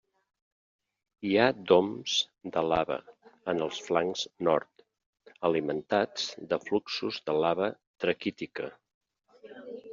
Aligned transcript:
Hi 1.27 1.33
ha 1.41 1.49
doms 1.71 2.15
de 2.55 2.63
lava 2.69 2.97
en 3.53 3.61
els 3.67 3.83
flancs 3.89 4.25
nord, 4.49 4.83
alimentats 5.53 6.27
de 6.55 6.61
fluxos 6.67 7.23
de 7.29 7.39
lava 7.45 7.73
traquítica. 8.07 8.75